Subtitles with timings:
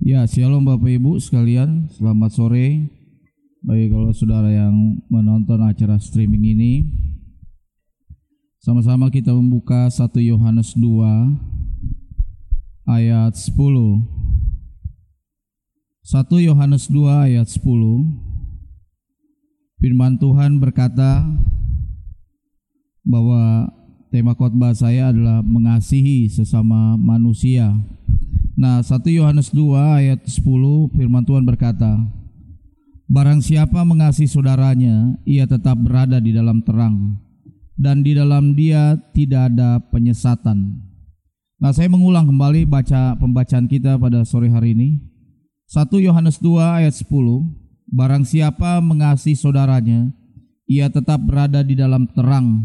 [0.00, 2.88] Ya, shalom Bapak Ibu sekalian, selamat sore.
[3.60, 6.88] Baik kalau saudara yang menonton acara streaming ini,
[8.64, 11.36] sama-sama kita membuka 1 Yohanes 2
[12.88, 13.52] ayat 10.
[16.00, 17.60] 1 Yohanes 2 ayat 10.
[19.84, 21.28] Firman Tuhan berkata
[23.04, 23.68] bahwa
[24.08, 27.76] tema khotbah saya adalah mengasihi sesama manusia.
[28.58, 32.00] Nah, 1 Yohanes 2 ayat 10 firman Tuhan berkata,
[33.10, 37.18] Barang siapa mengasihi saudaranya, ia tetap berada di dalam terang,
[37.74, 40.78] dan di dalam dia tidak ada penyesatan.
[41.58, 45.02] Nah, saya mengulang kembali baca pembacaan kita pada sore hari ini.
[45.66, 47.10] 1 Yohanes 2 ayat 10,
[47.90, 50.14] Barang siapa mengasihi saudaranya,
[50.70, 52.62] ia tetap berada di dalam terang,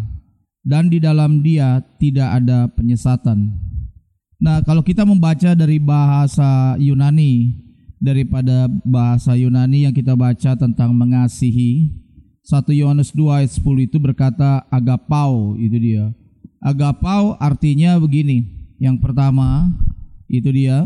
[0.62, 3.65] dan di dalam dia tidak ada penyesatan.
[4.46, 7.50] Nah, kalau kita membaca dari bahasa Yunani
[7.98, 11.90] daripada bahasa Yunani yang kita baca tentang mengasihi
[12.46, 16.14] 1 Yohanes 2 ayat 10 itu berkata agapau itu dia.
[16.62, 18.46] Agapau artinya begini.
[18.78, 19.74] Yang pertama
[20.30, 20.86] itu dia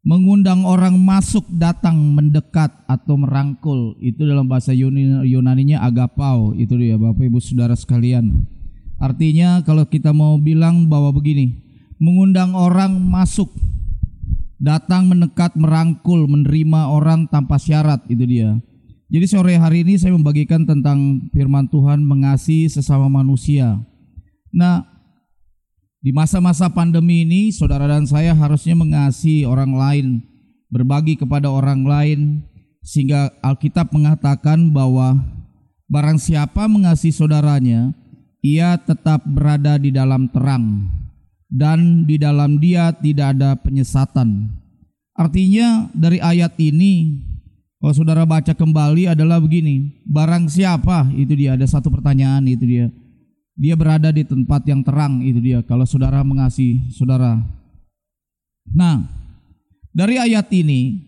[0.00, 7.20] mengundang orang masuk datang mendekat atau merangkul itu dalam bahasa Yunani-nya agapau itu dia Bapak
[7.20, 8.48] Ibu Saudara sekalian.
[8.96, 11.67] Artinya kalau kita mau bilang bahwa begini,
[11.98, 13.50] mengundang orang masuk,
[14.58, 18.58] datang mendekat, merangkul, menerima orang tanpa syarat itu dia.
[19.08, 23.80] Jadi sore hari ini saya membagikan tentang firman Tuhan mengasihi sesama manusia.
[24.52, 24.84] Nah,
[25.98, 30.06] di masa-masa pandemi ini saudara dan saya harusnya mengasihi orang lain,
[30.68, 32.20] berbagi kepada orang lain
[32.84, 35.18] sehingga Alkitab mengatakan bahwa
[35.88, 37.96] barang siapa mengasihi saudaranya,
[38.44, 40.97] ia tetap berada di dalam terang
[41.48, 44.52] dan di dalam dia tidak ada penyesatan.
[45.16, 47.18] Artinya dari ayat ini
[47.78, 52.86] kalau saudara baca kembali adalah begini, barang siapa itu dia ada satu pertanyaan itu dia.
[53.58, 57.42] Dia berada di tempat yang terang itu dia kalau saudara mengasihi saudara.
[58.70, 59.02] Nah,
[59.90, 61.02] dari ayat ini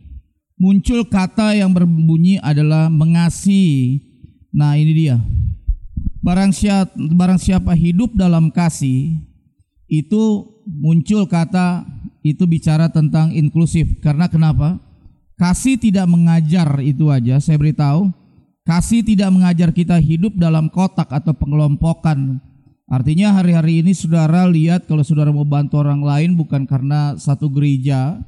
[0.59, 4.03] muncul kata yang berbunyi adalah mengasihi.
[4.50, 5.17] Nah, ini dia.
[6.21, 9.15] Barang siapa, barang siapa hidup dalam kasih,
[9.91, 11.83] itu muncul kata
[12.23, 14.78] itu bicara tentang inklusif karena kenapa?
[15.34, 18.12] Kasih tidak mengajar itu aja, saya beritahu.
[18.62, 22.39] Kasih tidak mengajar kita hidup dalam kotak atau pengelompokan.
[22.87, 28.21] Artinya hari-hari ini saudara lihat kalau saudara mau bantu orang lain bukan karena satu gereja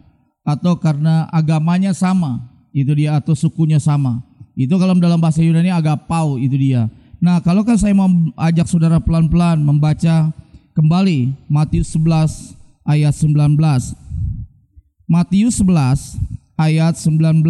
[0.42, 4.24] atau karena agamanya sama, itu dia atau sukunya sama.
[4.56, 6.88] Itu kalau dalam bahasa Yunani agapau itu dia.
[7.22, 8.08] Nah, kalau kan saya mau
[8.40, 10.32] ajak saudara pelan-pelan membaca
[10.72, 12.56] Kembali Matius 11
[12.88, 13.60] ayat 19.
[15.04, 16.16] Matius 11
[16.56, 17.44] ayat 19.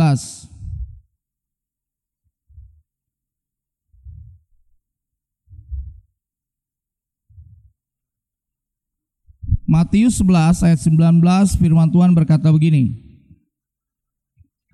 [9.71, 12.91] Matius 11 ayat 19 firman Tuhan berkata begini.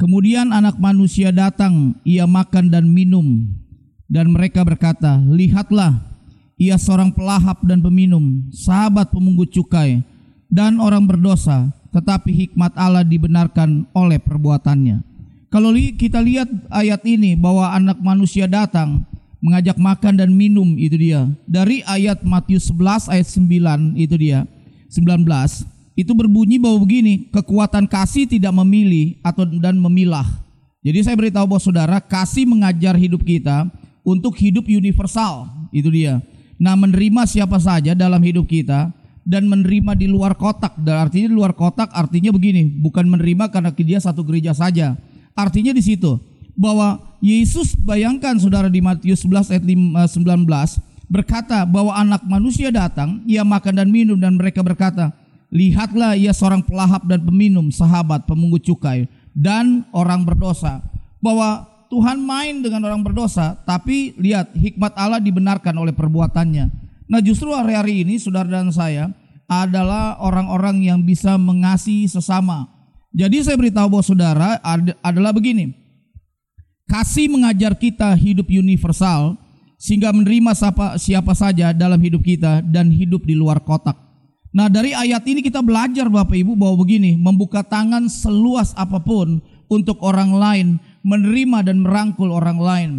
[0.01, 3.45] Kemudian anak manusia datang, ia makan dan minum.
[4.09, 6.18] Dan mereka berkata, lihatlah
[6.59, 10.03] ia seorang pelahap dan peminum, sahabat pemungut cukai,
[10.51, 15.07] dan orang berdosa, tetapi hikmat Allah dibenarkan oleh perbuatannya.
[15.49, 19.07] Kalau kita lihat ayat ini bahwa anak manusia datang
[19.41, 21.25] mengajak makan dan minum itu dia.
[21.49, 24.45] Dari ayat Matius 11 ayat 9 itu dia.
[24.93, 25.25] 19
[25.99, 30.27] itu berbunyi bahwa begini, kekuatan kasih tidak memilih atau dan memilah.
[30.79, 33.67] Jadi saya beritahu bahwa saudara, kasih mengajar hidup kita
[34.07, 35.51] untuk hidup universal.
[35.75, 36.23] Itu dia.
[36.59, 38.91] Nah menerima siapa saja dalam hidup kita
[39.29, 40.75] dan menerima di luar kotak.
[40.81, 44.99] Dan artinya di luar kotak artinya begini, bukan menerima karena dia satu gereja saja.
[45.39, 46.19] Artinya di situ
[46.59, 50.69] bahwa Yesus bayangkan saudara di Matius 11 ayat 19 eh,
[51.07, 55.15] berkata bahwa anak manusia datang, ia makan dan minum dan mereka berkata,
[55.55, 60.83] lihatlah ia seorang pelahap dan peminum, sahabat, pemungut cukai dan orang berdosa.
[61.23, 66.69] Bahwa Tuhan main dengan orang berdosa, tapi lihat hikmat Allah dibenarkan oleh perbuatannya.
[67.09, 69.09] Nah justru hari-hari ini saudara dan saya
[69.49, 72.69] adalah orang-orang yang bisa mengasihi sesama.
[73.17, 74.61] Jadi saya beritahu bahwa saudara
[75.01, 75.73] adalah begini.
[76.85, 79.41] Kasih mengajar kita hidup universal
[79.81, 83.97] sehingga menerima siapa, siapa saja dalam hidup kita dan hidup di luar kotak.
[84.53, 89.41] Nah dari ayat ini kita belajar Bapak Ibu bahwa begini, membuka tangan seluas apa pun
[89.69, 90.67] untuk orang lain
[91.09, 92.91] menerima dan merangkul orang lain.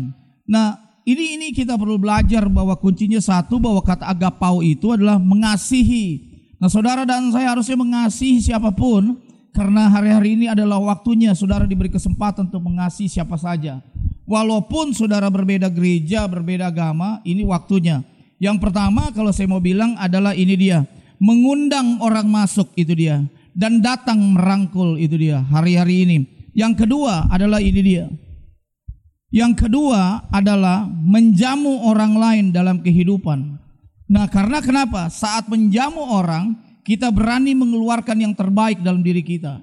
[0.50, 6.26] Nah, ini ini kita perlu belajar bahwa kuncinya satu bahwa kata agapau itu adalah mengasihi.
[6.58, 11.90] Nah, saudara dan saya harusnya mengasihi siapa pun Karena hari-hari ini adalah waktunya saudara diberi
[11.90, 13.82] kesempatan untuk mengasihi siapa saja.
[14.30, 18.06] Walaupun saudara berbeda gereja, berbeda agama, ini waktunya.
[18.38, 20.86] Yang pertama kalau saya mau bilang adalah ini dia.
[21.18, 23.26] Mengundang orang masuk itu dia.
[23.58, 26.18] Dan datang merangkul itu dia hari-hari ini.
[26.54, 28.06] Yang kedua adalah ini dia.
[29.30, 33.62] Yang kedua adalah menjamu orang lain dalam kehidupan.
[34.10, 35.06] Nah karena kenapa?
[35.14, 39.62] Saat menjamu orang, kita berani mengeluarkan yang terbaik dalam diri kita.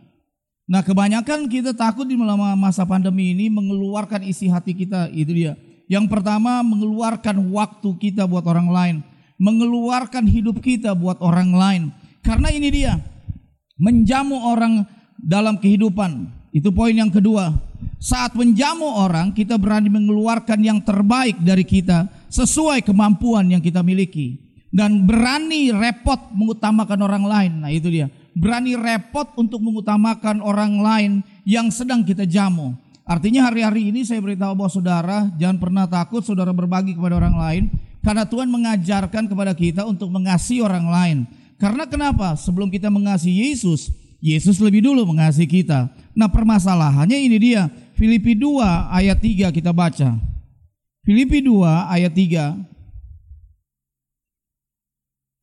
[0.71, 5.59] Nah kebanyakan kita takut di masa pandemi ini mengeluarkan isi hati kita itu dia.
[5.91, 8.97] Yang pertama mengeluarkan waktu kita buat orang lain.
[9.38, 11.83] Mengeluarkan hidup kita buat orang lain.
[12.23, 12.99] Karena ini dia.
[13.79, 14.87] Menjamu orang
[15.19, 16.36] dalam kehidupan.
[16.56, 17.53] Itu poin yang kedua.
[18.00, 22.08] Saat menjamu orang kita berani mengeluarkan yang terbaik dari kita.
[22.32, 24.41] Sesuai kemampuan yang kita miliki.
[24.73, 27.53] Dan berani repot mengutamakan orang lain.
[27.61, 31.12] Nah itu dia berani repot untuk mengutamakan orang lain
[31.49, 32.76] yang sedang kita jamu.
[33.09, 37.62] Artinya hari-hari ini saya beritahu bahwa saudara jangan pernah takut saudara berbagi kepada orang lain
[38.05, 41.19] karena Tuhan mengajarkan kepada kita untuk mengasihi orang lain.
[41.56, 42.37] Karena kenapa?
[42.37, 43.88] Sebelum kita mengasihi Yesus,
[44.21, 45.93] Yesus lebih dulu mengasihi kita.
[46.17, 47.69] Nah permasalahannya ini dia.
[47.97, 48.61] Filipi 2
[48.93, 50.17] ayat 3 kita baca.
[51.07, 52.57] Filipi 2 ayat 3.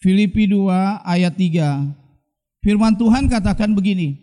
[0.03, 0.67] Filipi 2
[1.07, 1.87] ayat 3.
[2.63, 4.19] Firman Tuhan katakan begini,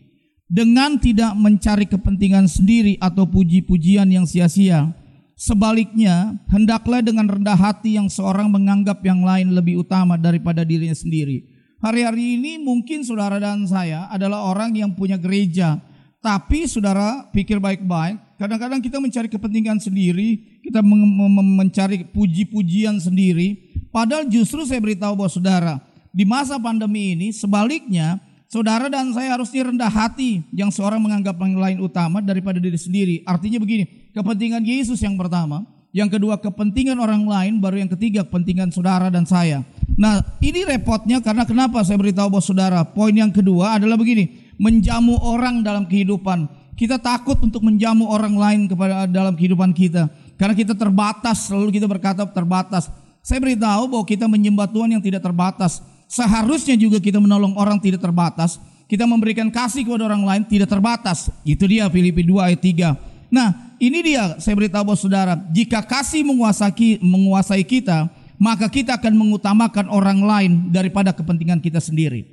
[0.50, 4.92] dengan tidak mencari kepentingan sendiri atau puji-pujian yang sia-sia,
[5.36, 11.59] sebaliknya hendaklah dengan rendah hati yang seorang menganggap yang lain lebih utama daripada dirinya sendiri.
[11.80, 15.80] Hari-hari ini mungkin saudara dan saya adalah orang yang punya gereja,
[16.20, 24.68] tapi saudara pikir baik-baik, kadang-kadang kita mencari kepentingan sendiri, kita mencari puji-pujian sendiri, padahal justru
[24.68, 25.74] saya beritahu bahwa saudara,
[26.12, 31.54] di masa pandemi ini sebaliknya Saudara dan saya harusnya rendah hati yang seorang menganggap yang
[31.54, 33.22] lain utama daripada diri sendiri.
[33.22, 35.62] Artinya begini, kepentingan Yesus yang pertama,
[35.94, 39.62] yang kedua kepentingan orang lain, baru yang ketiga kepentingan saudara dan saya.
[40.00, 45.20] Nah ini repotnya karena kenapa saya beritahu bahwa saudara, poin yang kedua adalah begini, menjamu
[45.20, 46.48] orang dalam kehidupan.
[46.72, 50.08] Kita takut untuk menjamu orang lain kepada dalam kehidupan kita.
[50.40, 52.88] Karena kita terbatas, selalu kita berkata terbatas.
[53.20, 58.02] Saya beritahu bahwa kita menyembah Tuhan yang tidak terbatas seharusnya juga kita menolong orang tidak
[58.02, 58.58] terbatas.
[58.90, 61.30] Kita memberikan kasih kepada orang lain tidak terbatas.
[61.46, 63.30] Itu dia Filipi 2 ayat 3.
[63.30, 69.12] Nah, ini dia saya beritahu bahwa saudara, jika kasih menguasai, menguasai kita, maka kita akan
[69.20, 72.24] mengutamakan orang lain daripada kepentingan kita sendiri.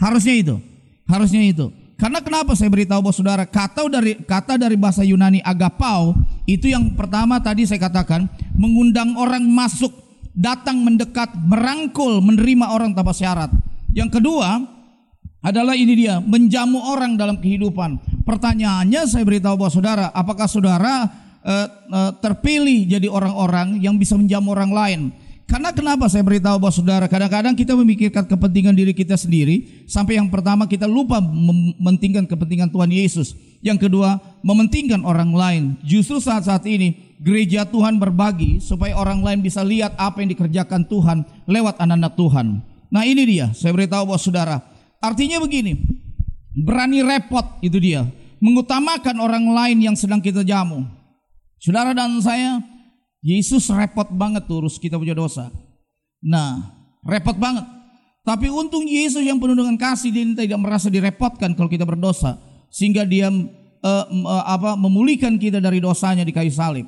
[0.00, 0.56] Harusnya itu.
[1.04, 1.68] Harusnya itu.
[2.00, 6.16] Karena kenapa saya beritahu bahwa saudara, kata dari kata dari bahasa Yunani agapau
[6.48, 8.24] itu yang pertama tadi saya katakan
[8.56, 9.92] mengundang orang masuk
[10.32, 13.52] datang mendekat, merangkul, menerima orang tanpa syarat.
[13.92, 14.64] Yang kedua
[15.44, 18.00] adalah ini dia, menjamu orang dalam kehidupan.
[18.24, 21.04] Pertanyaannya saya beritahu bahwa saudara, apakah saudara
[21.44, 25.00] uh, uh, terpilih jadi orang-orang yang bisa menjamu orang lain?
[25.50, 30.30] Karena kenapa saya beritahu bahwa saudara, kadang-kadang kita memikirkan kepentingan diri kita sendiri, sampai yang
[30.30, 33.34] pertama kita lupa mementingkan kepentingan Tuhan Yesus.
[33.58, 35.62] Yang kedua, mementingkan orang lain.
[35.82, 41.26] Justru saat-saat ini gereja Tuhan berbagi supaya orang lain bisa lihat apa yang dikerjakan Tuhan
[41.50, 42.46] lewat anak-anak Tuhan.
[42.86, 44.62] Nah ini dia, saya beritahu bahwa saudara.
[45.02, 45.82] Artinya begini,
[46.62, 48.06] berani repot itu dia.
[48.38, 50.86] Mengutamakan orang lain yang sedang kita jamu.
[51.58, 52.62] Saudara dan saya,
[53.20, 55.52] Yesus repot banget urus kita punya dosa.
[56.24, 56.60] Nah,
[57.04, 57.64] repot banget.
[58.24, 62.36] Tapi untung Yesus yang penuh dengan kasih dia tidak merasa direpotkan kalau kita berdosa
[62.68, 66.86] sehingga dia uh, uh, apa memulihkan kita dari dosanya di kayu salib.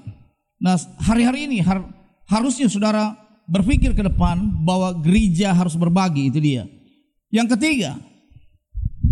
[0.62, 1.82] Nah, hari-hari ini har
[2.28, 3.16] harusnya saudara
[3.50, 6.64] berpikir ke depan bahwa gereja harus berbagi, itu dia.
[7.32, 7.98] Yang ketiga,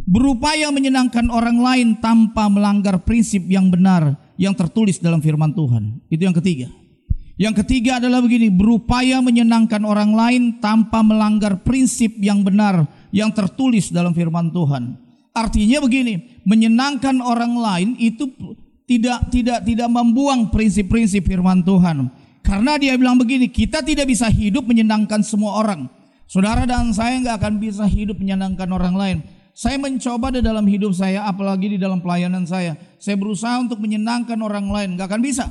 [0.06, 6.00] berupaya menyenangkan orang lain tanpa melanggar prinsip yang benar yang tertulis dalam firman Tuhan.
[6.08, 6.70] Itu yang ketiga.
[7.40, 12.84] Yang ketiga adalah begini, berupaya menyenangkan orang lain tanpa melanggar prinsip yang benar
[13.16, 14.92] yang tertulis dalam firman Tuhan.
[15.32, 18.28] Artinya begini, menyenangkan orang lain itu
[18.84, 22.12] tidak tidak tidak membuang prinsip-prinsip firman Tuhan.
[22.44, 25.88] Karena dia bilang begini, kita tidak bisa hidup menyenangkan semua orang.
[26.28, 29.18] Saudara dan saya nggak akan bisa hidup menyenangkan orang lain.
[29.56, 32.76] Saya mencoba di dalam hidup saya, apalagi di dalam pelayanan saya.
[33.00, 35.48] Saya berusaha untuk menyenangkan orang lain, nggak akan bisa.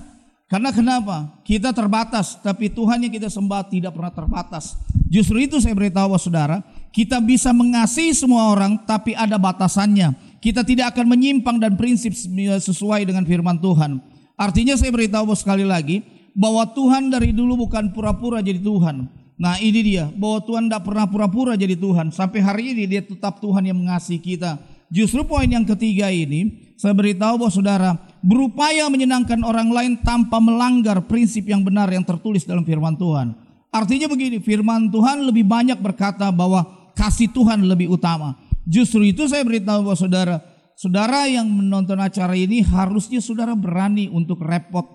[0.49, 1.29] Karena kenapa?
[1.45, 4.73] Kita terbatas, tapi Tuhan yang kita sembah tidak pernah terbatas.
[5.05, 10.95] Justru itu saya beritahu saudara, kita bisa mengasihi semua orang, tapi ada batasannya kita tidak
[10.95, 13.99] akan menyimpang dan prinsip sesuai dengan firman Tuhan.
[14.39, 15.99] Artinya saya beritahu sekali lagi
[16.31, 19.11] bahwa Tuhan dari dulu bukan pura-pura jadi Tuhan.
[19.39, 22.15] Nah ini dia bahwa Tuhan tidak pernah pura-pura jadi Tuhan.
[22.15, 24.59] Sampai hari ini dia tetap Tuhan yang mengasihi kita.
[24.87, 27.89] Justru poin yang ketiga ini saya beritahu bahwa saudara
[28.23, 33.35] berupaya menyenangkan orang lain tanpa melanggar prinsip yang benar yang tertulis dalam firman Tuhan.
[33.67, 36.63] Artinya begini, firman Tuhan lebih banyak berkata bahwa
[36.95, 38.39] kasih Tuhan lebih utama.
[38.63, 40.35] Justru itu saya beritahu bahwa saudara,
[40.79, 44.87] saudara yang menonton acara ini harusnya saudara berani untuk repot.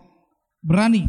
[0.64, 1.04] Berani.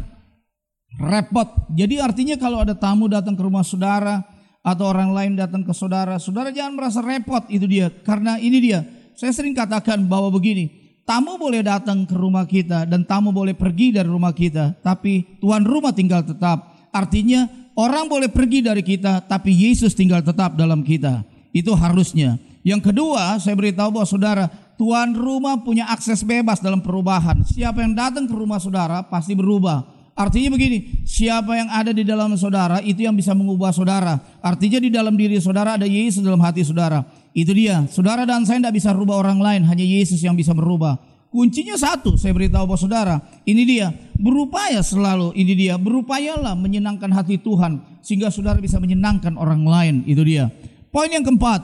[1.00, 1.72] Repot.
[1.72, 4.28] Jadi artinya kalau ada tamu datang ke rumah saudara
[4.60, 7.88] atau orang lain datang ke saudara, saudara jangan merasa repot itu dia.
[8.04, 8.84] Karena ini dia,
[9.16, 10.68] saya sering katakan bahwa begini,
[11.08, 15.64] tamu boleh datang ke rumah kita dan tamu boleh pergi dari rumah kita, tapi tuan
[15.64, 16.76] rumah tinggal tetap.
[16.92, 17.48] Artinya
[17.80, 21.24] orang boleh pergi dari kita, tapi Yesus tinggal tetap dalam kita.
[21.48, 22.36] Itu harusnya.
[22.60, 24.44] Yang kedua, saya beritahu bahwa saudara,
[24.76, 27.40] tuan rumah punya akses bebas dalam perubahan.
[27.48, 29.96] Siapa yang datang ke rumah saudara pasti berubah.
[30.16, 34.16] Artinya begini, siapa yang ada di dalam saudara itu yang bisa mengubah saudara.
[34.40, 37.04] Artinya di dalam diri saudara ada Yesus dalam hati saudara.
[37.36, 37.84] Itu dia.
[37.92, 40.96] Saudara dan saya tidak bisa merubah orang lain, hanya Yesus yang bisa merubah.
[41.28, 47.36] Kuncinya satu, saya beritahu bahwa saudara, ini dia, berupaya selalu, ini dia, berupayalah menyenangkan hati
[47.36, 50.48] Tuhan sehingga saudara bisa menyenangkan orang lain, itu dia.
[50.88, 51.60] Poin yang keempat,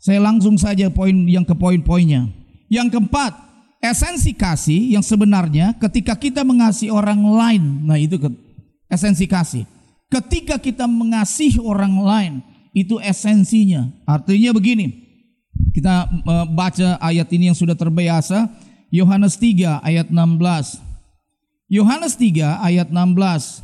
[0.00, 2.32] saya langsung saja poin yang ke poin-poinnya.
[2.72, 3.36] Yang keempat,
[3.84, 8.16] esensi kasih yang sebenarnya ketika kita mengasihi orang lain, nah itu
[8.88, 9.68] esensi kasih.
[10.08, 12.32] Ketika kita mengasihi orang lain,
[12.74, 13.88] itu esensinya.
[14.04, 14.90] Artinya begini,
[15.70, 18.50] kita eh, baca ayat ini yang sudah terbiasa,
[18.90, 20.82] Yohanes 3 ayat 16.
[21.70, 23.62] Yohanes 3 ayat 16.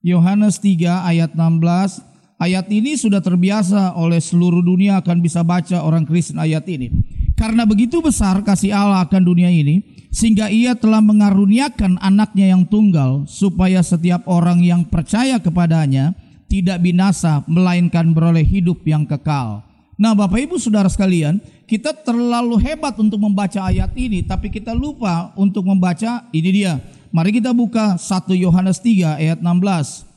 [0.00, 2.00] Yohanes 3 ayat 16.
[2.40, 6.88] Ayat ini sudah terbiasa oleh seluruh dunia akan bisa baca orang Kristen ayat ini.
[7.36, 13.28] Karena begitu besar kasih Allah akan dunia ini, sehingga ia telah mengaruniakan anaknya yang tunggal,
[13.28, 16.16] supaya setiap orang yang percaya kepadanya
[16.50, 19.62] tidak binasa, melainkan beroleh hidup yang kekal.
[19.94, 21.38] Nah Bapak Ibu Saudara sekalian,
[21.70, 26.82] kita terlalu hebat untuk membaca ayat ini, tapi kita lupa untuk membaca ini dia.
[27.14, 30.10] Mari kita buka 1 Yohanes 3 ayat 16.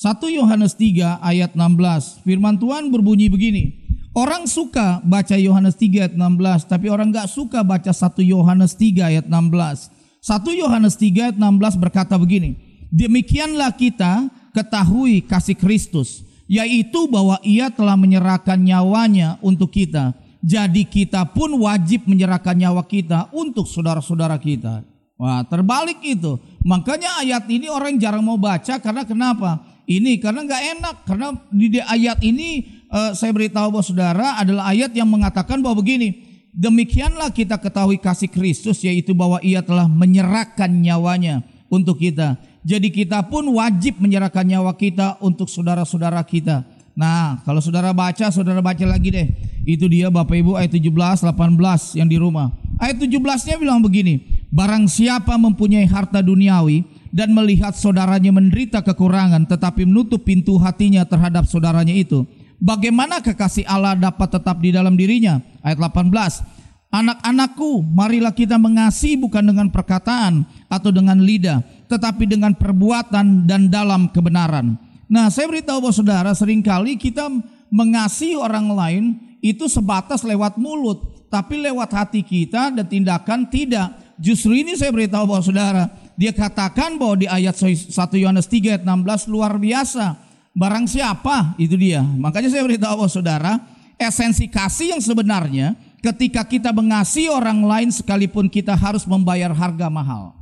[0.00, 2.24] 1 Yohanes 3 ayat 16.
[2.24, 3.76] Firman Tuhan berbunyi begini.
[4.16, 9.12] Orang suka baca Yohanes 3 ayat 16, tapi orang nggak suka baca 1 Yohanes 3
[9.12, 9.92] ayat 16.
[10.24, 12.69] 1 Yohanes 3 ayat 16 berkata begini.
[12.90, 20.10] Demikianlah kita ketahui kasih Kristus yaitu bahwa ia telah menyerahkan nyawanya untuk kita.
[20.42, 24.82] Jadi kita pun wajib menyerahkan nyawa kita untuk saudara-saudara kita.
[25.14, 26.40] Wah, terbalik itu.
[26.66, 29.62] Makanya ayat ini orang jarang mau baca karena kenapa?
[29.86, 34.90] Ini karena nggak enak karena di ayat ini uh, saya beritahu bahwa saudara adalah ayat
[34.96, 36.26] yang mengatakan bahwa begini.
[36.50, 42.34] Demikianlah kita ketahui kasih Kristus yaitu bahwa ia telah menyerahkan nyawanya untuk kita.
[42.60, 46.64] Jadi kita pun wajib menyerahkan nyawa kita untuk saudara-saudara kita.
[46.92, 49.28] Nah, kalau saudara baca, saudara baca lagi deh.
[49.64, 52.52] Itu dia Bapak Ibu ayat 17, 18 yang di rumah.
[52.76, 56.82] Ayat 17-nya bilang begini, Barang siapa mempunyai harta duniawi
[57.14, 62.26] dan melihat saudaranya menderita kekurangan tetapi menutup pintu hatinya terhadap saudaranya itu,
[62.58, 65.38] bagaimana kekasih Allah dapat tetap di dalam dirinya?
[65.62, 73.50] Ayat 18, Anak-anakku, marilah kita mengasihi bukan dengan perkataan atau dengan lidah, tetapi dengan perbuatan
[73.50, 74.78] dan dalam kebenaran.
[75.10, 77.26] Nah, saya beritahu bahwa saudara, sering kali kita
[77.66, 79.04] mengasihi orang lain
[79.42, 83.90] itu sebatas lewat mulut, tapi lewat hati kita dan tindakan tidak.
[84.22, 87.90] Justru ini saya beritahu bahwa saudara, dia katakan bahwa di ayat 1
[88.22, 90.14] Yohanes 3 ayat 16 luar biasa.
[90.54, 92.06] Barang siapa itu dia.
[92.06, 93.52] Makanya saya beritahu bahwa saudara,
[93.98, 100.36] esensi kasih yang sebenarnya ketika kita mengasihi orang lain sekalipun kita harus membayar harga mahal.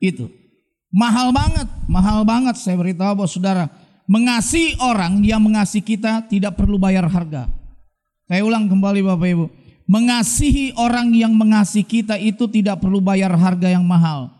[0.00, 0.43] Itu.
[0.94, 3.66] Mahal banget, mahal banget saya beritahu bahwa saudara,
[4.06, 7.50] mengasihi orang yang mengasihi kita tidak perlu bayar harga.
[8.30, 9.46] Saya ulang kembali Bapak Ibu.
[9.90, 14.30] Mengasihi orang yang mengasihi kita itu tidak perlu bayar harga yang mahal.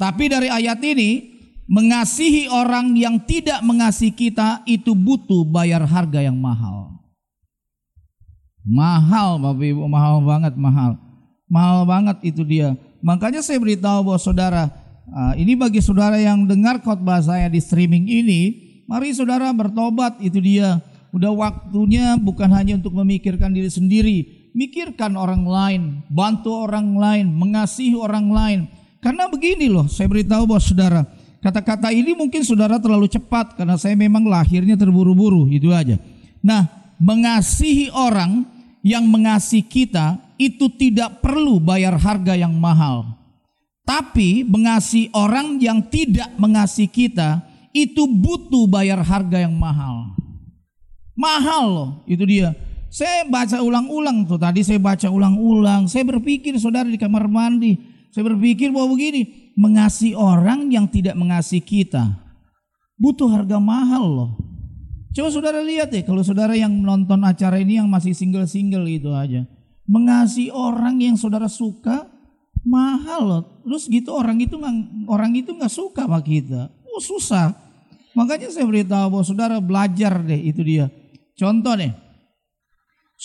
[0.00, 1.36] Tapi dari ayat ini,
[1.68, 6.96] mengasihi orang yang tidak mengasihi kita itu butuh bayar harga yang mahal.
[8.64, 10.96] Mahal Bapak Ibu, mahal banget, mahal.
[11.44, 12.72] Mahal banget itu dia.
[13.04, 14.72] Makanya saya beritahu bahwa saudara,
[15.12, 18.40] ah, ini bagi saudara yang dengar khotbah saya di streaming ini,
[18.88, 20.80] mari saudara bertobat, itu dia.
[21.14, 27.94] Udah waktunya bukan hanya untuk memikirkan diri sendiri, mikirkan orang lain, bantu orang lain, mengasihi
[27.94, 28.60] orang lain.
[28.98, 31.00] Karena begini loh, saya beritahu bahwa saudara,
[31.44, 36.00] kata-kata ini mungkin saudara terlalu cepat karena saya memang lahirnya terburu-buru, itu aja.
[36.42, 36.66] Nah,
[36.98, 38.48] mengasihi orang
[38.84, 43.23] yang mengasihi kita itu tidak perlu bayar harga yang mahal.
[43.84, 47.44] Tapi mengasihi orang yang tidak mengasihi kita
[47.76, 50.16] itu butuh bayar harga yang mahal.
[51.12, 52.56] Mahal loh, itu dia.
[52.88, 55.84] Saya baca ulang-ulang tuh tadi saya baca ulang-ulang.
[55.90, 57.76] Saya berpikir saudara di kamar mandi.
[58.14, 62.24] Saya berpikir bahwa begini, mengasihi orang yang tidak mengasihi kita
[62.98, 64.30] butuh harga mahal loh.
[65.14, 69.46] Coba saudara lihat ya, kalau saudara yang nonton acara ini yang masih single-single itu aja.
[69.86, 72.10] Mengasihi orang yang saudara suka
[72.64, 73.42] mahal loh.
[73.62, 76.72] Terus gitu orang itu nggak orang itu nggak suka sama kita.
[76.90, 77.52] Oh susah.
[78.16, 80.86] Makanya saya beritahu bahwa saudara belajar deh itu dia.
[81.34, 81.90] Contoh deh,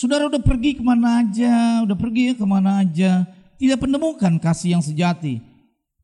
[0.00, 3.26] Saudara udah pergi ke mana aja, udah pergi ya ke mana aja,
[3.60, 5.42] tidak menemukan kasih yang sejati.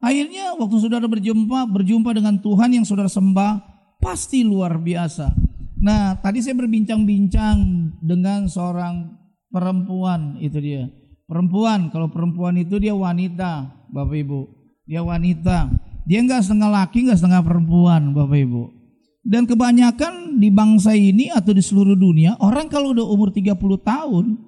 [0.02, 3.62] Akhirnya waktu saudara berjumpa, berjumpa dengan Tuhan yang saudara sembah,
[4.02, 5.32] pasti luar biasa.
[5.80, 7.56] Nah, tadi saya berbincang-bincang
[8.04, 9.16] dengan seorang
[9.48, 10.92] perempuan, itu dia.
[11.26, 14.40] Perempuan, kalau perempuan itu dia wanita, Bapak Ibu.
[14.87, 15.66] Dia wanita.
[16.06, 18.62] Dia enggak setengah laki, enggak setengah perempuan, Bapak Ibu.
[19.26, 24.38] Dan kebanyakan di bangsa ini atau di seluruh dunia, orang kalau udah umur 30 tahun,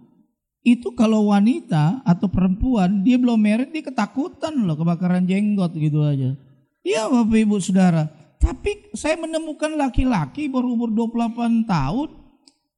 [0.62, 6.38] itu kalau wanita atau perempuan, dia belum merit, dia ketakutan loh kebakaran jenggot gitu aja.
[6.86, 8.06] Iya Bapak Ibu Saudara.
[8.38, 12.08] Tapi saya menemukan laki-laki baru umur 28 tahun,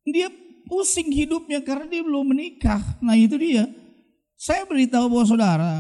[0.09, 0.33] dia
[0.65, 2.81] pusing hidupnya karena dia belum menikah.
[3.05, 3.69] Nah itu dia.
[4.41, 5.73] Saya beritahu bahwa saudara,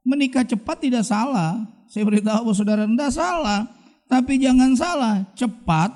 [0.00, 1.60] menikah cepat tidak salah.
[1.92, 3.68] Saya beritahu bahwa saudara tidak salah.
[4.08, 5.92] Tapi jangan salah, cepat.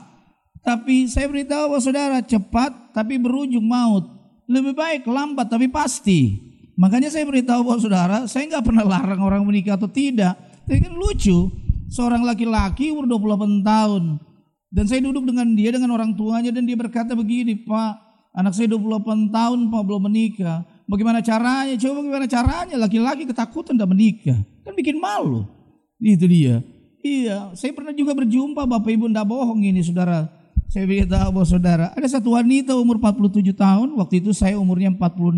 [0.60, 4.04] Tapi saya beritahu bahwa saudara cepat tapi berujung maut.
[4.44, 6.36] Lebih baik lambat tapi pasti.
[6.76, 10.36] Makanya saya beritahu bahwa saudara, saya nggak pernah larang orang menikah atau tidak.
[10.68, 11.48] Tapi kan lucu,
[11.88, 14.20] seorang laki-laki umur 28 tahun.
[14.68, 17.92] Dan saya duduk dengan dia, dengan orang tuanya dan dia berkata begini, Pak,
[18.36, 20.71] anak saya 28 tahun Pak belum menikah.
[20.92, 21.72] Bagaimana caranya?
[21.80, 22.76] Coba bagaimana caranya?
[22.76, 24.36] Laki-laki ketakutan tidak menikah.
[24.60, 25.48] Kan bikin malu.
[25.96, 26.60] Itu dia.
[27.00, 30.28] Iya, saya pernah juga berjumpa Bapak Ibu ndak bohong ini saudara.
[30.68, 35.32] Saya beritahu bahwa saudara, ada satu wanita umur 47 tahun, waktu itu saya umurnya 46.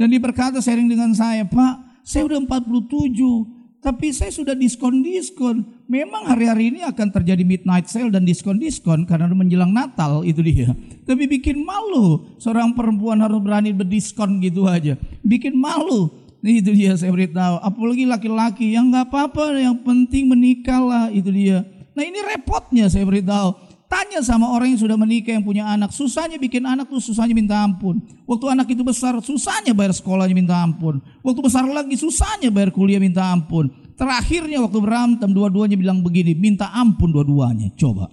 [0.00, 5.64] Dan dia berkata sharing dengan saya, Pak, saya udah 47, tapi saya sudah diskon-diskon.
[5.88, 10.76] Memang hari-hari ini akan terjadi midnight sale dan diskon-diskon karena menjelang Natal itu dia.
[11.08, 15.00] Tapi bikin malu seorang perempuan harus berani berdiskon gitu aja.
[15.24, 16.12] Bikin malu
[16.44, 17.56] itu dia saya beritahu.
[17.64, 21.64] Apalagi laki-laki yang nggak apa-apa, yang penting menikahlah itu dia.
[21.96, 23.56] Nah ini repotnya saya beritahu.
[23.90, 25.90] Tanya sama orang yang sudah menikah yang punya anak.
[25.90, 27.98] Susahnya bikin anak tuh susahnya minta ampun.
[28.22, 31.02] Waktu anak itu besar susahnya bayar sekolahnya minta ampun.
[31.26, 33.66] Waktu besar lagi susahnya bayar kuliah minta ampun.
[33.98, 37.74] Terakhirnya waktu berantem dua-duanya bilang begini, minta ampun dua-duanya.
[37.74, 38.06] Coba.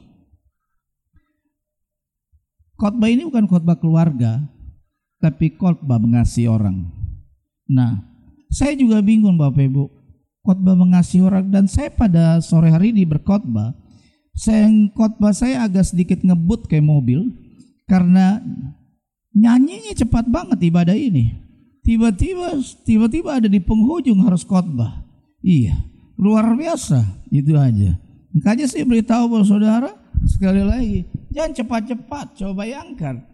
[2.78, 4.42] Khotbah ini bukan khotbah keluarga,
[5.22, 6.90] tapi khotbah mengasihi orang.
[7.70, 8.02] Nah,
[8.50, 9.84] saya juga bingung Bapak Ibu.
[10.42, 13.78] Khotbah mengasihi orang dan saya pada sore hari ini berkhotbah.
[14.38, 17.34] Saya khotbah saya agak sedikit ngebut kayak mobil
[17.89, 18.38] karena
[19.34, 21.34] nyanyinya cepat banget ibadah ini.
[21.82, 25.02] Tiba-tiba tiba-tiba ada di penghujung harus khotbah.
[25.41, 25.73] Iya,
[26.21, 27.02] luar biasa
[27.34, 27.97] itu aja.
[28.38, 29.89] Makanya saya beritahu bahwa saudara
[30.30, 32.38] sekali lagi jangan cepat-cepat.
[32.38, 33.26] Coba bayangkan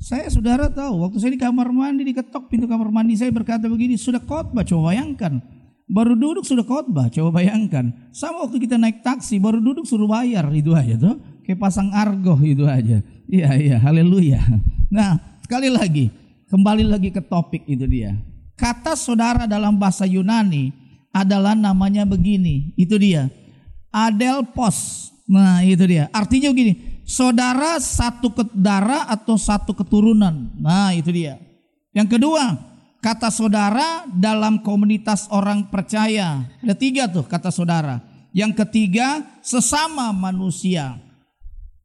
[0.00, 4.00] saya saudara tahu, waktu saya di kamar mandi diketok pintu kamar mandi saya berkata begini,
[4.00, 5.44] sudah khotbah, coba bayangkan.
[5.90, 7.90] Baru duduk sudah khotbah, coba bayangkan.
[8.14, 11.18] Sama waktu kita naik taksi, baru duduk suruh bayar itu aja tuh.
[11.42, 13.02] Kayak pasang argo itu aja.
[13.26, 14.38] Iya iya, haleluya.
[14.86, 16.06] Nah sekali lagi,
[16.46, 18.14] kembali lagi ke topik itu dia.
[18.54, 20.70] Kata saudara dalam bahasa Yunani
[21.10, 23.26] adalah namanya begini, itu dia.
[23.90, 25.10] Adelpos.
[25.26, 26.06] Nah itu dia.
[26.14, 30.54] Artinya begini, saudara satu darah atau satu keturunan.
[30.62, 31.42] Nah, itu dia.
[31.90, 32.54] Yang kedua,
[33.00, 36.44] kata saudara dalam komunitas orang percaya.
[36.60, 38.00] Ada tiga tuh kata saudara.
[38.30, 41.00] Yang ketiga, sesama manusia.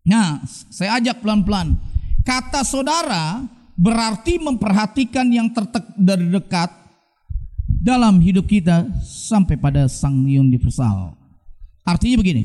[0.05, 1.73] Nah, saya ajak pelan-pelan.
[2.21, 3.41] Kata saudara
[3.73, 5.49] berarti memperhatikan yang
[5.97, 6.69] dari dekat
[7.65, 11.17] dalam hidup kita sampai pada sang universal.
[11.81, 12.43] Artinya begini,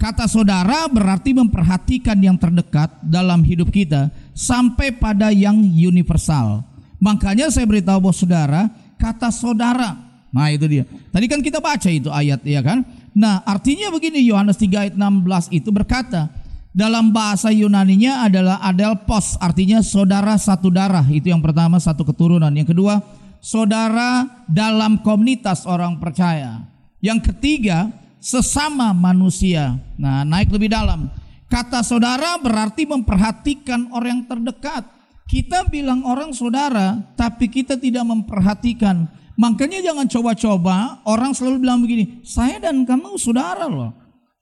[0.00, 6.64] Kata saudara berarti memperhatikan yang terdekat dalam hidup kita sampai pada yang universal.
[7.00, 8.68] Makanya saya beritahu bos saudara,
[9.00, 9.96] kata saudara.
[10.30, 10.84] Nah itu dia.
[11.10, 12.84] Tadi kan kita baca itu ayat ya kan.
[13.16, 16.30] Nah artinya begini Yohanes 3 ayat 16 itu berkata.
[16.70, 21.02] Dalam bahasa Yunaninya adalah adelpos artinya saudara satu darah.
[21.10, 22.54] Itu yang pertama satu keturunan.
[22.54, 23.02] Yang kedua
[23.42, 26.62] saudara dalam komunitas orang percaya.
[27.02, 27.90] Yang ketiga
[28.22, 29.80] sesama manusia.
[29.96, 31.10] Nah, naik lebih dalam.
[31.50, 34.86] Kata saudara berarti memperhatikan orang yang terdekat.
[35.30, 39.06] Kita bilang orang saudara, tapi kita tidak memperhatikan.
[39.38, 43.94] Makanya jangan coba-coba orang selalu bilang begini, saya dan kamu saudara loh.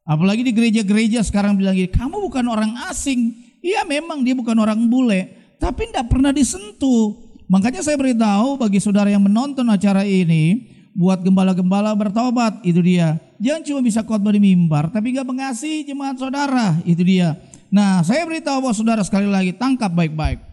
[0.09, 3.37] Apalagi di gereja-gereja sekarang bilang gini, kamu bukan orang asing.
[3.61, 5.29] Iya memang dia bukan orang bule,
[5.61, 7.21] tapi tidak pernah disentuh.
[7.53, 13.21] Makanya saya beritahu bagi saudara yang menonton acara ini, buat gembala-gembala bertobat, itu dia.
[13.37, 17.37] Jangan cuma bisa khotbah di mimbar, tapi gak mengasihi jemaat saudara, itu dia.
[17.69, 20.48] Nah, saya beritahu bahwa saudara sekali lagi, tangkap baik-baik.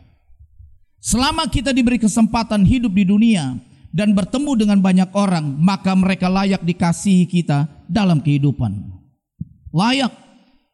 [1.06, 3.62] Selama kita diberi kesempatan hidup di dunia
[3.94, 8.74] dan bertemu dengan banyak orang, maka mereka layak dikasihi kita dalam kehidupan.
[9.70, 10.10] Layak.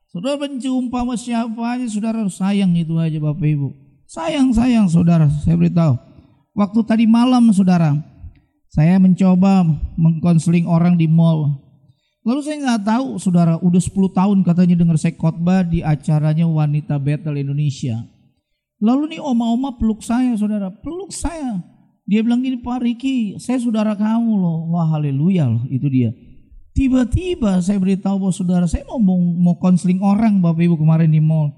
[0.08, 3.76] Saudara benci umpama siapa aja, saudara sayang itu aja Bapak Ibu.
[4.08, 6.00] Sayang, sayang saudara, saya beritahu.
[6.56, 7.96] Waktu tadi malam saudara,
[8.72, 9.68] saya mencoba
[10.00, 11.60] mengkonseling orang di mall.
[12.24, 16.96] Lalu saya nggak tahu, saudara, udah 10 tahun katanya dengar saya khotbah di acaranya Wanita
[17.00, 18.00] Battle Indonesia.
[18.82, 21.62] Lalu nih oma-oma peluk saya, saudara, peluk saya.
[22.10, 24.74] Dia bilang gini, Pak Riki, saya saudara kamu loh.
[24.74, 26.10] Wah haleluya loh, itu dia.
[26.74, 31.54] Tiba-tiba saya beritahu bahwa saudara, saya mau mau konseling orang Bapak Ibu kemarin di mall.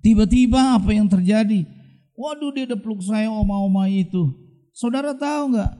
[0.00, 1.68] Tiba-tiba apa yang terjadi?
[2.16, 4.30] Waduh dia udah peluk saya oma-oma itu.
[4.72, 5.72] Saudara tahu nggak?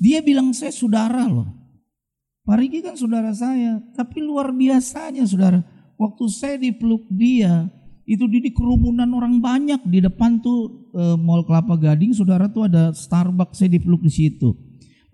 [0.00, 1.46] Dia bilang saya saudara loh.
[2.44, 5.64] Pak Riki kan saudara saya, tapi luar biasanya saudara.
[5.96, 7.66] Waktu saya dipeluk dia,
[8.04, 12.92] itu di kerumunan orang banyak di depan tuh e, Mall Kelapa Gading, saudara tuh ada
[12.92, 14.52] Starbucks saya dipeluk di situ.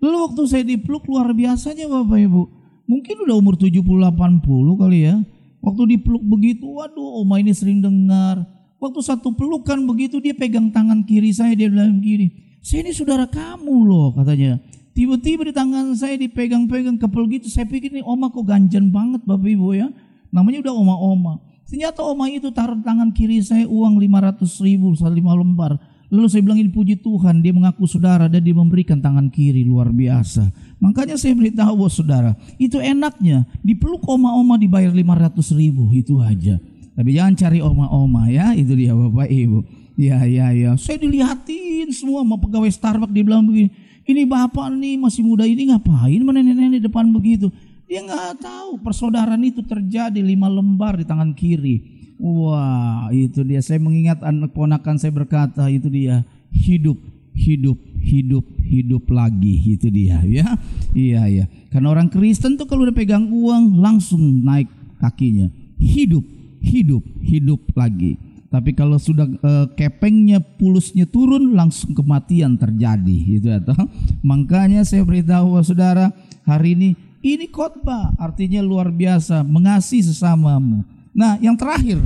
[0.03, 2.43] Lalu waktu saya dipeluk luar biasanya Bapak Ibu.
[2.91, 4.43] Mungkin udah umur 70 80
[4.75, 5.15] kali ya.
[5.63, 8.43] Waktu dipeluk begitu, waduh oma ini sering dengar.
[8.81, 12.33] Waktu satu pelukan begitu dia pegang tangan kiri saya dia bilang gini,
[12.65, 14.57] saya ini saudara kamu loh katanya.
[14.91, 17.47] Tiba-tiba di tangan saya dipegang-pegang kepel gitu.
[17.47, 19.87] Saya pikir nih oma kok ganjen banget Bapak Ibu ya.
[20.33, 21.33] Namanya udah oma-oma.
[21.71, 25.79] Ternyata oma itu taruh tangan kiri saya uang 500 ribu, lima lembar.
[26.11, 29.87] Lalu saya bilang ini puji Tuhan, dia mengaku saudara dan dia memberikan tangan kiri luar
[29.95, 30.51] biasa.
[30.83, 36.59] Makanya saya beritahu buat saudara, itu enaknya dipeluk oma-oma dibayar 500 ribu, itu aja.
[36.91, 39.63] Tapi jangan cari oma-oma ya, itu dia Bapak Ibu.
[39.95, 40.75] Ya, ya, ya.
[40.75, 43.71] Saya dilihatin semua sama pegawai Starbucks dia bilang begini.
[44.01, 47.53] Ini bapak nih masih muda ini ngapain mana nenek-nenek depan begitu?
[47.91, 52.07] Dia nggak tahu persaudaraan itu terjadi lima lembar di tangan kiri.
[52.23, 53.59] Wah, itu dia.
[53.59, 56.23] Saya mengingat anak ponakan saya berkata itu dia
[56.55, 56.95] hidup,
[57.35, 59.75] hidup, hidup, hidup lagi.
[59.75, 60.55] Itu dia, ya.
[60.95, 61.45] Iya, iya.
[61.67, 64.71] Karena orang Kristen tuh kalau udah pegang uang langsung naik
[65.03, 65.51] kakinya.
[65.75, 66.23] Hidup,
[66.63, 68.15] hidup, hidup lagi.
[68.47, 73.87] Tapi kalau sudah uh, kepengnya pulusnya turun langsung kematian terjadi gitu atau ya
[74.23, 76.11] makanya saya beritahu saudara
[76.43, 76.89] hari ini
[77.21, 80.81] ini khotbah artinya luar biasa mengasihi sesamamu.
[81.13, 82.01] Nah, yang terakhir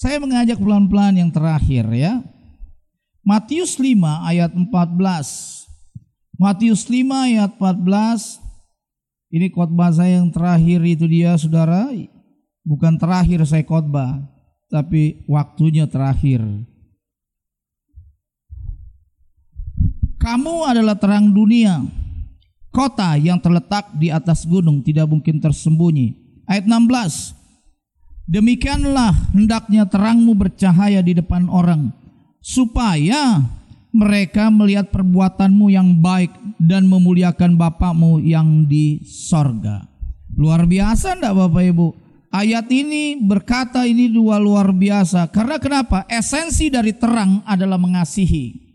[0.00, 2.24] saya mengajak pelan-pelan yang terakhir ya.
[3.20, 5.68] Matius 5 ayat 14.
[6.40, 8.40] Matius 5 ayat 14.
[9.30, 11.92] Ini khotbah saya yang terakhir itu dia Saudara
[12.64, 14.24] Bukan terakhir saya khotbah,
[14.72, 16.40] tapi waktunya terakhir.
[20.20, 21.80] Kamu adalah terang dunia,
[22.70, 26.14] kota yang terletak di atas gunung tidak mungkin tersembunyi.
[26.46, 27.36] Ayat 16.
[28.30, 31.90] Demikianlah hendaknya terangmu bercahaya di depan orang,
[32.38, 33.42] supaya
[33.90, 36.30] mereka melihat perbuatanmu yang baik
[36.62, 39.82] dan memuliakan Bapakmu yang di sorga.
[40.38, 41.88] Luar biasa enggak Bapak Ibu?
[42.30, 45.26] Ayat ini berkata ini dua luar biasa.
[45.34, 46.06] Karena kenapa?
[46.06, 48.70] Esensi dari terang adalah mengasihi.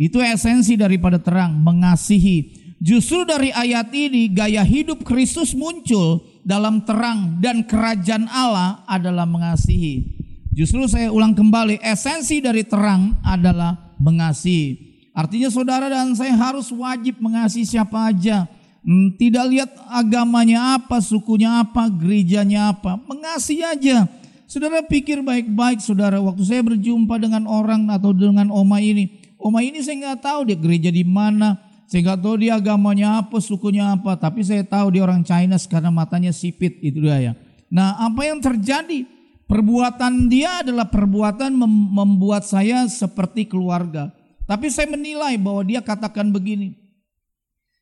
[0.00, 2.59] Itu esensi daripada terang, mengasihi.
[2.80, 10.16] Justru dari ayat ini gaya hidup Kristus muncul dalam terang dan kerajaan Allah adalah mengasihi.
[10.56, 14.90] Justru saya ulang kembali, esensi dari terang adalah mengasihi.
[15.12, 18.48] Artinya saudara dan saya harus wajib mengasihi siapa aja
[18.80, 24.08] Hmm, tidak lihat agamanya apa, sukunya apa, gerejanya apa, mengasihi aja.
[24.48, 26.16] Saudara pikir baik-baik, saudara.
[26.16, 30.56] Waktu saya berjumpa dengan orang atau dengan oma ini, oma ini saya nggak tahu dia
[30.56, 31.60] gereja di mana,
[31.90, 35.90] saya nggak tahu dia agamanya apa, sukunya apa, tapi saya tahu dia orang China karena
[35.90, 37.32] matanya sipit itu dia ya.
[37.66, 39.10] Nah, apa yang terjadi?
[39.50, 44.14] Perbuatan dia adalah perbuatan mem membuat saya seperti keluarga.
[44.46, 46.78] Tapi saya menilai bahwa dia katakan begini,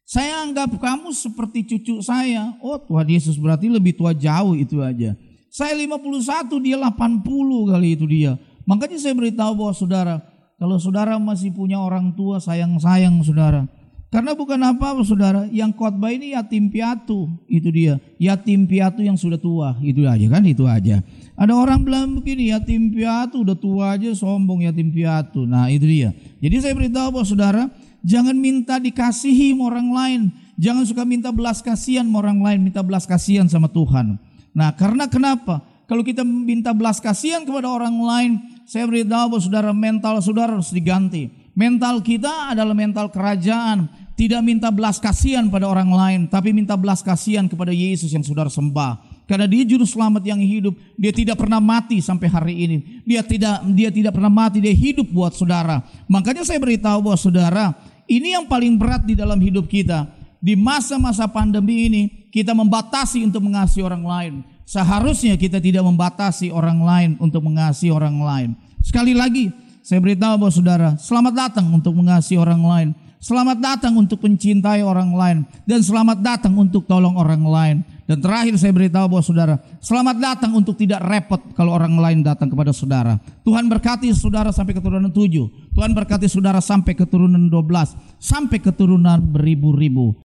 [0.09, 2.57] saya anggap kamu seperti cucu saya.
[2.64, 5.12] Oh Tuhan Yesus berarti lebih tua jauh itu aja.
[5.53, 7.29] Saya 51, dia 80
[7.68, 8.40] kali itu dia.
[8.64, 10.16] Makanya saya beritahu bahwa saudara,
[10.57, 13.68] kalau saudara masih punya orang tua, sayang-sayang saudara.
[14.09, 18.01] Karena bukan apa-apa saudara, yang khotbah ini yatim piatu, itu dia.
[18.16, 21.05] Yatim piatu yang sudah tua, itu aja kan, itu aja.
[21.37, 25.44] Ada orang bilang begini, yatim piatu udah tua aja sombong yatim piatu.
[25.44, 26.16] Nah itu dia.
[26.40, 27.68] Jadi saya beritahu bahwa saudara,
[28.07, 30.21] Jangan minta dikasihi orang lain.
[30.59, 34.18] Jangan suka minta belas kasihan orang lain, minta belas kasihan sama Tuhan.
[34.55, 35.62] Nah, karena kenapa?
[35.87, 38.31] Kalau kita minta belas kasihan kepada orang lain,
[38.68, 41.31] saya beritahu bahwa saudara mental saudara harus diganti.
[41.59, 47.03] Mental kita adalah mental kerajaan, tidak minta belas kasihan pada orang lain, tapi minta belas
[47.03, 49.27] kasihan kepada Yesus yang saudara sembah.
[49.27, 53.03] Karena dia juru selamat yang hidup, dia tidak pernah mati sampai hari ini.
[53.03, 55.83] Dia tidak dia tidak pernah mati, dia hidup buat saudara.
[56.07, 57.75] Makanya saya beritahu bahwa saudara,
[58.07, 60.07] ini yang paling berat di dalam hidup kita.
[60.38, 64.35] Di masa-masa pandemi ini, kita membatasi untuk mengasihi orang lain.
[64.62, 68.51] Seharusnya kita tidak membatasi orang lain untuk mengasihi orang lain.
[68.79, 69.51] Sekali lagi,
[69.88, 72.88] saya beritahu bahwa saudara, selamat datang untuk mengasihi orang lain.
[73.18, 77.77] Selamat datang untuk mencintai orang lain dan selamat datang untuk tolong orang lain.
[78.05, 82.53] Dan terakhir saya beritahu bahwa saudara, selamat datang untuk tidak repot kalau orang lain datang
[82.53, 83.16] kepada saudara.
[83.42, 85.48] Tuhan berkati saudara sampai keturunan tujuh.
[85.72, 87.96] Tuhan berkati saudara sampai keturunan dua belas.
[88.20, 90.14] Sampai keturunan beribu-ribu.